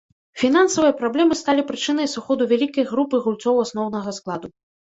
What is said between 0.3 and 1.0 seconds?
Фінансавыя